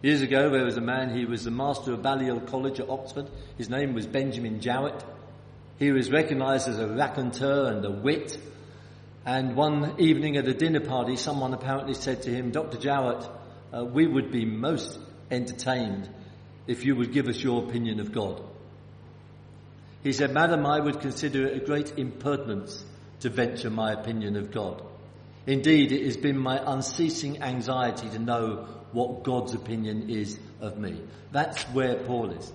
[0.00, 3.28] Years ago, there was a man, he was the master of Balliol College at Oxford.
[3.56, 5.04] His name was Benjamin Jowett.
[5.78, 8.38] He was recognized as a raconteur and a wit.
[9.26, 12.78] And one evening at a dinner party, someone apparently said to him, Dr.
[12.78, 13.28] Jowett,
[13.76, 14.98] uh, we would be most
[15.32, 16.08] entertained
[16.68, 18.40] if you would give us your opinion of God.
[20.04, 22.84] He said, Madam, I would consider it a great impertinence
[23.20, 24.80] to venture my opinion of God.
[25.48, 31.00] Indeed, it has been my unceasing anxiety to know what God's opinion is of me.
[31.32, 32.52] That's where Paul is.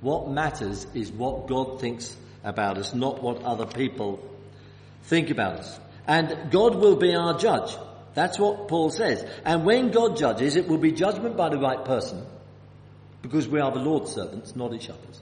[0.00, 4.26] What matters is what God thinks about us, not what other people
[5.02, 5.78] think about us.
[6.06, 7.76] And God will be our judge.
[8.14, 9.22] That's what Paul says.
[9.44, 12.24] And when God judges, it will be judgment by the right person,
[13.20, 15.20] because we are the Lord's servants, not each other's.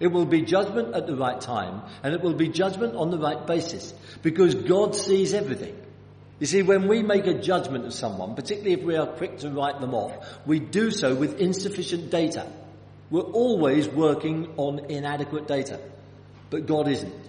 [0.00, 3.18] It will be judgment at the right time, and it will be judgment on the
[3.18, 5.76] right basis, because God sees everything.
[6.40, 9.50] You see, when we make a judgment of someone, particularly if we are quick to
[9.50, 12.46] write them off, we do so with insufficient data.
[13.10, 15.80] We're always working on inadequate data.
[16.50, 17.28] But God isn't.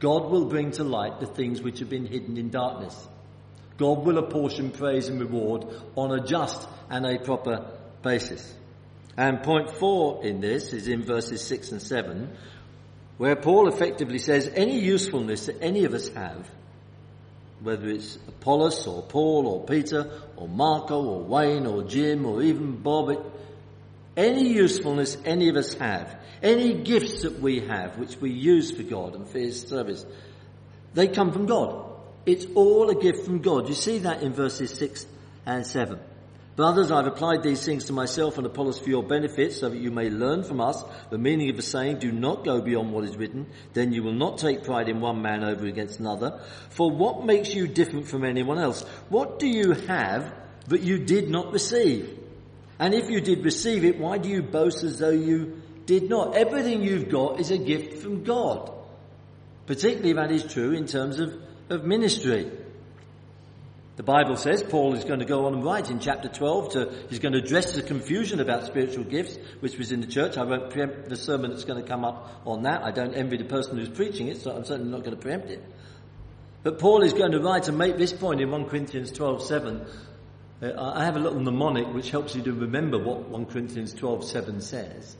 [0.00, 2.96] God will bring to light the things which have been hidden in darkness.
[3.76, 7.70] God will apportion praise and reward on a just and a proper
[8.02, 8.54] basis.
[9.16, 12.36] And point four in this is in verses six and seven,
[13.18, 16.48] where Paul effectively says any usefulness that any of us have,
[17.62, 22.76] whether it's Apollos or Paul or Peter or Marco or Wayne or Jim or even
[22.76, 23.24] Bob,
[24.16, 28.82] any usefulness any of us have, any gifts that we have which we use for
[28.82, 30.04] God and for His service,
[30.94, 31.86] they come from God.
[32.26, 33.68] It's all a gift from God.
[33.68, 35.06] You see that in verses 6
[35.46, 35.98] and 7.
[36.60, 39.90] Brothers, I've applied these things to myself and Apollos for your benefit, so that you
[39.90, 43.16] may learn from us the meaning of the saying, do not go beyond what is
[43.16, 46.42] written, then you will not take pride in one man over against another.
[46.68, 48.82] For what makes you different from anyone else?
[49.08, 50.34] What do you have
[50.66, 52.14] that you did not receive?
[52.78, 56.36] And if you did receive it, why do you boast as though you did not?
[56.36, 58.70] Everything you've got is a gift from God.
[59.64, 61.32] Particularly that is true in terms of
[61.70, 62.50] of ministry.
[64.00, 66.92] The Bible says Paul is going to go on and write in chapter 12 to,
[67.10, 70.38] he's going to address the confusion about spiritual gifts, which was in the church.
[70.38, 72.82] I won't preempt the sermon that's going to come up on that.
[72.82, 75.50] I don't envy the person who's preaching it, so I'm certainly not going to preempt
[75.50, 75.62] it.
[76.62, 79.84] But Paul is going to write and make this point in 1 Corinthians 12, 7.
[80.62, 84.24] Uh, I have a little mnemonic which helps you to remember what 1 Corinthians 12,
[84.24, 85.14] 7 says.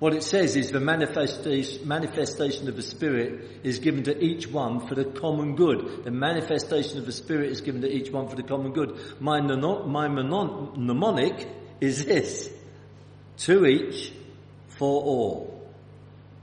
[0.00, 4.94] What it says is the manifestation, of the Spirit is given to each one for
[4.94, 6.04] the common good.
[6.04, 8.98] The manifestation of the Spirit is given to each one for the common good.
[9.20, 11.46] My, my mnemonic
[11.82, 12.50] is this.
[13.40, 14.10] To each,
[14.68, 15.49] for all.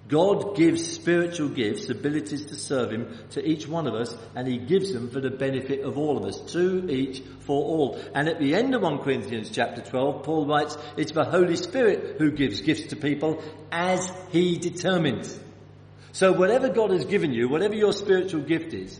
[0.07, 4.57] God gives spiritual gifts, abilities to serve Him to each one of us, and He
[4.57, 7.99] gives them for the benefit of all of us, to each, for all.
[8.15, 12.15] And at the end of 1 Corinthians chapter 12, Paul writes, it's the Holy Spirit
[12.19, 15.37] who gives gifts to people as He determines.
[16.13, 18.99] So whatever God has given you, whatever your spiritual gift is,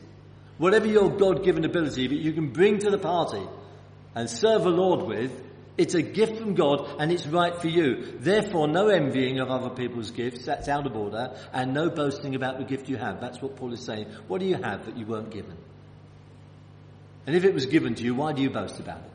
[0.57, 3.43] whatever your God-given ability that you can bring to the party
[4.13, 5.31] and serve the Lord with,
[5.77, 8.17] it's a gift from God and it's right for you.
[8.19, 12.57] Therefore, no envying of other people's gifts, that's out of order, and no boasting about
[12.57, 13.21] the gift you have.
[13.21, 14.07] That's what Paul is saying.
[14.27, 15.55] What do you have that you weren't given?
[17.27, 19.11] And if it was given to you, why do you boast about it?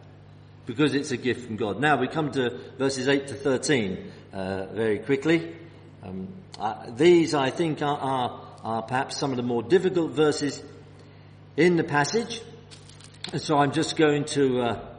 [0.67, 1.81] Because it's a gift from God.
[1.81, 5.57] Now we come to verses 8 to 13 uh, very quickly.
[6.05, 6.29] Um,
[6.61, 10.63] uh, these, I think, are, are, are perhaps some of the more difficult verses
[11.57, 12.41] in the passage.
[13.33, 14.92] And so I'm just going to uh,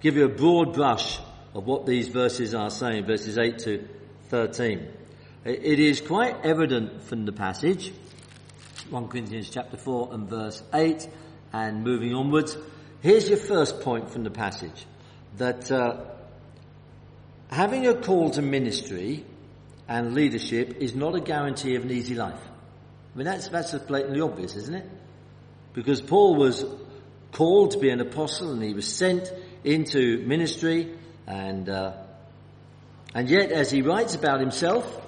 [0.00, 1.18] give you a broad brush
[1.54, 3.88] of what these verses are saying, verses 8 to
[4.28, 4.88] 13.
[5.44, 7.92] It is quite evident from the passage,
[8.88, 11.08] 1 Corinthians chapter 4 and verse 8,
[11.52, 12.56] and moving onwards.
[13.02, 14.86] Here's your first point from the passage,
[15.36, 16.04] that uh,
[17.50, 19.24] having a call to ministry
[19.88, 22.40] and leadership is not a guarantee of an easy life.
[23.14, 24.86] I mean, that's, that's blatantly obvious, isn't it?
[25.72, 26.64] Because Paul was
[27.32, 29.32] called to be an apostle and he was sent
[29.64, 30.92] into ministry
[31.26, 31.92] and uh,
[33.14, 35.00] and yet as he writes about himself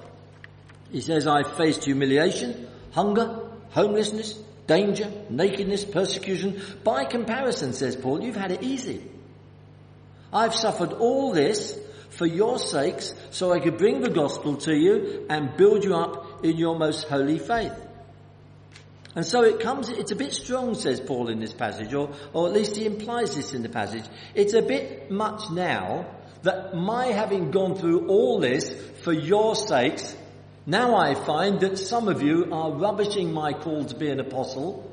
[0.92, 3.40] He says, I've faced humiliation, hunger,
[3.70, 6.60] homelessness, danger, nakedness, persecution.
[6.84, 9.02] By comparison, says Paul, you've had it easy.
[10.32, 11.78] I've suffered all this
[12.10, 16.44] for your sakes so I could bring the gospel to you and build you up
[16.44, 17.72] in your most holy faith.
[19.14, 22.46] And so it comes, it's a bit strong, says Paul in this passage, or, or
[22.46, 24.04] at least he implies this in the passage.
[24.34, 26.06] It's a bit much now
[26.42, 30.16] that my having gone through all this for your sakes,
[30.64, 34.90] now I find that some of you are rubbishing my call to be an apostle,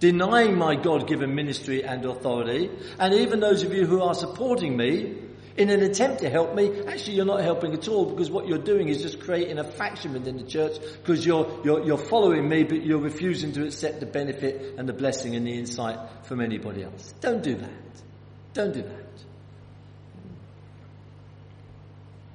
[0.00, 5.14] denying my God-given ministry and authority, and even those of you who are supporting me
[5.56, 8.58] in an attempt to help me, actually you're not helping at all because what you're
[8.58, 12.64] doing is just creating a faction within the church because you're, you're, you're following me
[12.64, 16.82] but you're refusing to accept the benefit and the blessing and the insight from anybody
[16.82, 17.14] else.
[17.20, 18.02] Don't do that.
[18.52, 19.06] Don't do that.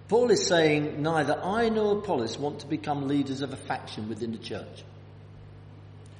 [0.07, 4.31] Paul is saying neither I nor Apollos want to become leaders of a faction within
[4.31, 4.83] the church.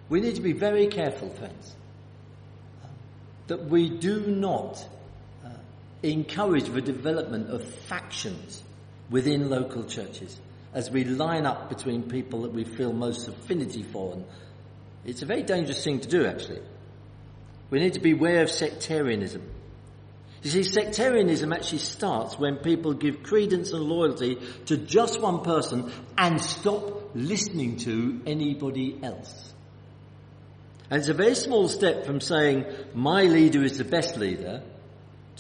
[0.08, 1.76] We need to be very careful, friends,
[3.48, 4.88] that we do not
[6.04, 8.64] encourage the development of factions
[9.10, 10.40] within local churches
[10.74, 14.14] as we line up between people that we feel most affinity for.
[14.14, 14.26] And
[15.06, 16.62] it's a very dangerous thing to do, actually.
[17.70, 19.42] We need to beware of sectarianism.
[20.44, 25.92] You see, sectarianism actually starts when people give credence and loyalty to just one person
[26.18, 29.54] and stop listening to anybody else.
[30.90, 34.64] And it's a very small step from saying, my leader is the best leader,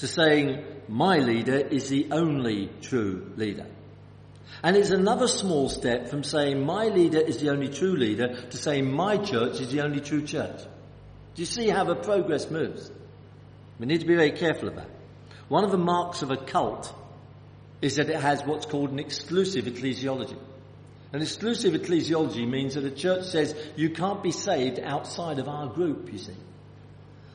[0.01, 3.67] to saying, my leader is the only true leader.
[4.63, 8.57] And it's another small step from saying, my leader is the only true leader, to
[8.57, 10.59] saying, my church is the only true church.
[11.35, 12.89] Do you see how the progress moves?
[13.77, 14.95] We need to be very careful about it.
[15.49, 16.91] One of the marks of a cult
[17.83, 20.39] is that it has what's called an exclusive ecclesiology.
[21.13, 25.67] An exclusive ecclesiology means that a church says you can't be saved outside of our
[25.67, 26.37] group, you see.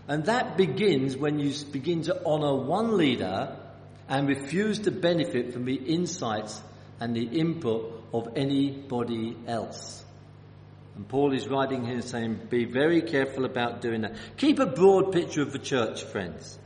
[0.08, 3.56] And that begins when you begin to honour one leader
[4.08, 6.60] and refuse to benefit from the insights
[7.00, 10.04] and the input of anybody else.
[10.94, 14.16] And Paul is writing here saying, be very careful about doing that.
[14.36, 16.58] Keep a broad picture of the church, friends,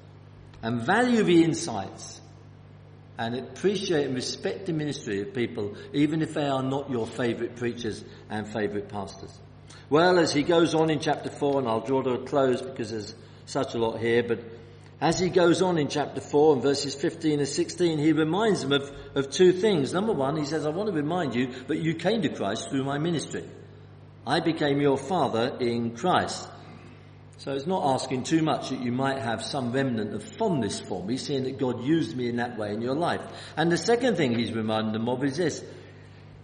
[0.63, 2.21] and value the insights
[3.19, 7.57] and appreciate and respect the ministry of people, even if they are not your favourite
[7.57, 9.37] preachers and favourite pastors.
[9.89, 12.91] Well, as he goes on in chapter 4, and I'll draw to a close because
[12.91, 13.15] there's
[13.51, 14.41] such a lot here, but
[15.01, 18.73] as he goes on in chapter 4 and verses 15 and 16, he reminds them
[18.73, 19.95] of, of two things.
[19.95, 22.85] Number one, he says, I want to remind you that you came to Christ through
[22.85, 23.45] my ministry.
[24.27, 26.47] I became your father in Christ.
[27.39, 31.03] So it's not asking too much that you might have some remnant of fondness for
[31.03, 33.23] me, seeing that God used me in that way in your life.
[33.57, 35.65] And the second thing he's reminding them of is this.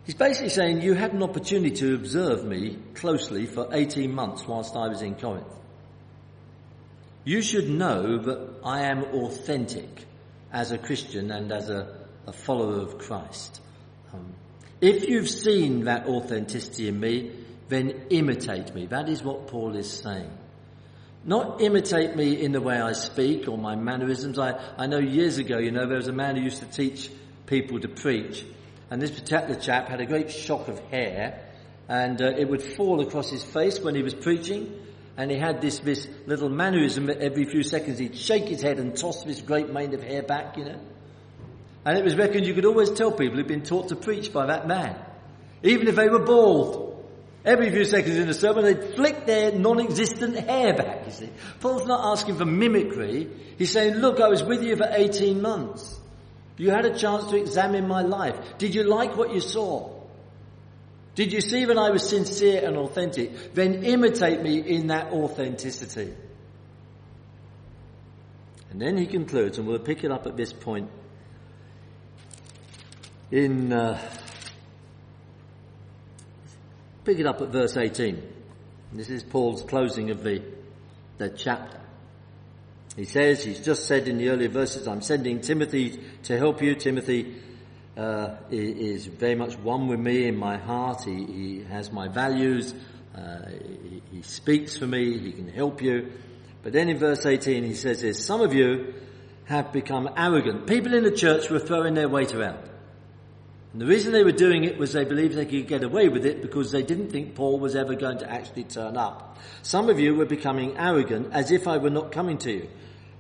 [0.07, 4.75] He's basically saying you had an opportunity to observe me closely for 18 months whilst
[4.75, 5.53] I was in Corinth.
[7.27, 10.07] You should know that I am authentic
[10.53, 13.61] as a Christian and as a, a follower of Christ.
[14.15, 14.33] Um,
[14.81, 17.33] if you've seen that authenticity in me,
[17.69, 18.87] then imitate me.
[18.87, 20.31] That is what Paul is saying.
[21.25, 24.39] Not imitate me in the way I speak or my mannerisms.
[24.39, 27.11] I, I know years ago, you know, there was a man who used to teach
[27.47, 28.47] people to preach.
[28.89, 31.43] And this particular chap had a great shock of hair
[31.89, 34.73] and uh, it would fall across his face when he was preaching.
[35.17, 38.97] And he had this, this little mannerism every few seconds he'd shake his head and
[38.97, 40.81] toss this great mane of hair back, you know.
[41.87, 44.47] And it was reckoned you could always tell people who'd been taught to preach by
[44.47, 44.97] that man.
[45.63, 46.85] Even if they were bald.
[47.45, 51.31] Every few seconds in the sermon, they'd flick their non-existent hair back, you see.
[51.61, 53.31] Paul's not asking for mimicry.
[53.57, 55.97] He's saying, look, I was with you for 18 months.
[56.57, 58.37] You had a chance to examine my life.
[58.59, 59.96] Did you like what you saw?
[61.17, 63.55] Did you see when I was sincere and authentic?
[63.55, 66.15] Then imitate me in that authenticity.
[68.71, 70.91] And then he concludes, and we'll pick it up at this point
[73.33, 73.99] in uh,
[77.07, 78.21] Pick it up at verse 18.
[78.93, 80.43] This is Paul's closing of the,
[81.19, 81.79] the chapter.
[82.97, 86.75] He says, he's just said in the earlier verses, I'm sending Timothy to help you.
[86.75, 87.37] Timothy
[87.97, 91.05] uh, is very much one with me in my heart.
[91.05, 92.75] He, he has my values.
[93.15, 95.19] Uh, he, he, speaks for me.
[95.19, 96.13] He can help you.
[96.63, 98.95] But then in verse 18 he says this, some of you
[99.47, 100.67] have become arrogant.
[100.67, 102.59] People in the church were throwing their weight around.
[103.73, 106.27] And the reason they were doing it was they believed they could get away with
[106.27, 109.39] it because they didn't think Paul was ever going to actually turn up.
[109.63, 112.69] Some of you were becoming arrogant as if I were not coming to you.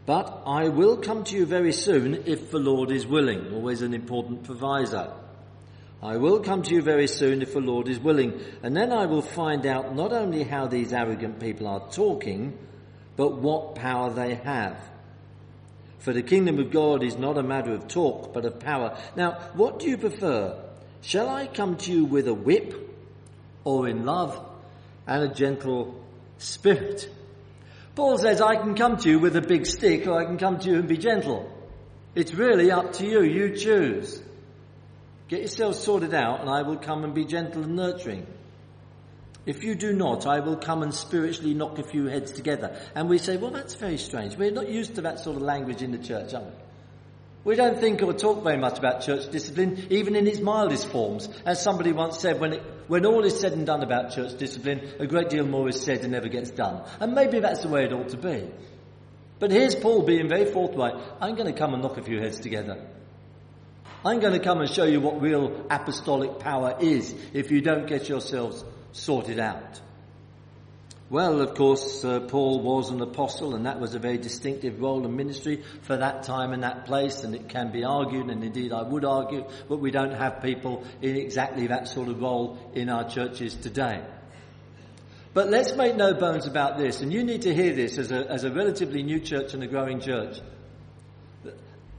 [0.06, 3.52] But I will come to you very soon if the Lord is willing.
[3.52, 5.12] Always an important proviso.
[6.00, 9.06] I will come to you very soon if the Lord is willing, and then I
[9.06, 12.56] will find out not only how these arrogant people are talking,
[13.16, 14.76] but what power they have.
[15.98, 18.96] For the kingdom of God is not a matter of talk, but of power.
[19.16, 20.62] Now, what do you prefer?
[21.00, 22.74] Shall I come to you with a whip,
[23.64, 24.40] or in love
[25.06, 26.00] and a gentle
[26.38, 27.08] spirit?
[27.96, 30.58] Paul says, I can come to you with a big stick, or I can come
[30.58, 31.50] to you and be gentle.
[32.14, 33.22] It's really up to you.
[33.22, 34.22] You choose.
[35.28, 38.26] Get yourselves sorted out, and I will come and be gentle and nurturing.
[39.46, 42.78] If you do not, I will come and spiritually knock a few heads together.
[42.94, 44.36] And we say, well, that's very strange.
[44.36, 46.65] We're not used to that sort of language in the church, are we?
[47.46, 51.28] We don't think or talk very much about church discipline, even in its mildest forms.
[51.44, 54.80] As somebody once said, when, it, when all is said and done about church discipline,
[54.98, 56.82] a great deal more is said and never gets done.
[56.98, 58.50] And maybe that's the way it ought to be.
[59.38, 60.94] But here's Paul being very forthright.
[61.20, 62.84] I'm going to come and knock a few heads together.
[64.04, 67.86] I'm going to come and show you what real apostolic power is if you don't
[67.86, 69.80] get yourselves sorted out.
[71.08, 75.04] Well, of course, uh, Paul was an apostle, and that was a very distinctive role
[75.04, 78.72] and ministry for that time and that place, and it can be argued, and indeed
[78.72, 82.88] I would argue, but we don't have people in exactly that sort of role in
[82.88, 84.02] our churches today.
[85.32, 88.28] But let's make no bones about this, and you need to hear this as a,
[88.28, 90.40] as a relatively new church and a growing church.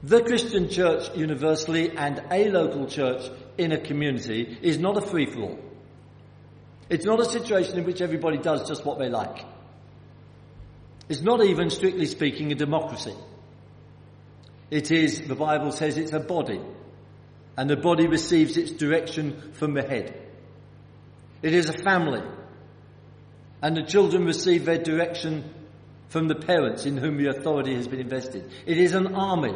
[0.02, 5.58] The Christian church universally and a local church in a community is not a free-for-all.
[6.90, 9.44] It's not a situation in which everybody does just what they like.
[11.08, 13.14] It's not even, strictly speaking, a democracy.
[14.70, 16.60] It is, the Bible says, it's a body.
[17.56, 20.14] And the body receives its direction from the head.
[21.42, 22.22] It is a family.
[23.62, 25.54] And the children receive their direction
[26.08, 28.50] from the parents in whom the authority has been invested.
[28.66, 29.54] It is an army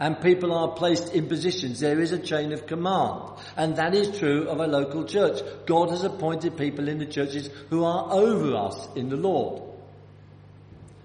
[0.00, 1.80] and people are placed in positions.
[1.80, 3.22] There is a chain of command.
[3.56, 5.40] And that is true of a local church.
[5.66, 9.62] God has appointed people in the churches who are over us in the Lord.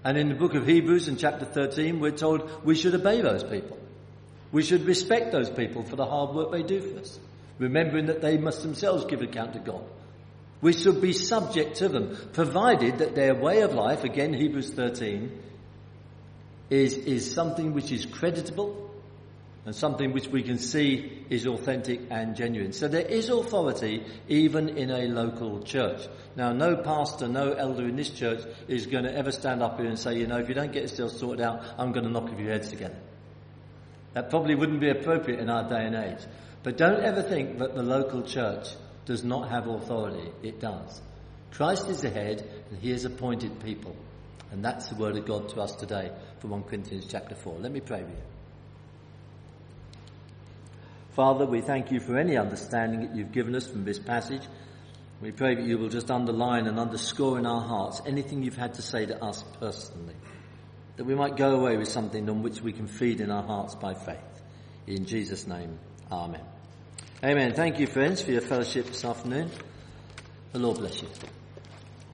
[0.04, 3.44] And in the book of Hebrews in chapter 13, we're told we should obey those
[3.44, 3.78] people.
[4.52, 7.20] We should respect those people for the hard work they do for us,
[7.60, 9.84] remembering that they must themselves give account to God.
[10.62, 15.32] We should be subject to them, provided that their way of life, again Hebrews 13,
[16.70, 18.89] is, is something which is creditable
[19.65, 22.72] and something which we can see is authentic and genuine.
[22.72, 26.07] So there is authority even in a local church.
[26.36, 29.88] Now, no pastor, no elder in this church is going to ever stand up here
[29.88, 32.30] and say, you know, if you don't get yourself sorted out, I'm going to knock
[32.30, 32.97] your heads together.
[34.13, 36.26] That probably wouldn't be appropriate in our day and age.
[36.63, 38.70] But don't ever think that the local church
[39.05, 40.32] does not have authority.
[40.41, 41.01] It does.
[41.51, 43.95] Christ is the head and he has appointed people.
[44.52, 47.60] And that's the word of God to us today from 1 Corinthians chapter 4.
[47.60, 48.24] Let me pray with you.
[51.12, 54.41] Father, we thank you for any understanding that you've given us from this passage.
[55.22, 58.76] We pray that you will just underline and underscore in our hearts anything you've had
[58.76, 60.16] to say to us personally.
[60.95, 63.76] That we might go away with something on which we can feed in our hearts
[63.76, 64.18] by faith.
[64.88, 65.78] In Jesus' name,
[66.12, 66.41] Amen.
[67.24, 67.54] Amen.
[67.54, 69.52] Thank you, friends, for your fellowship this afternoon.
[70.54, 71.08] The Lord bless you.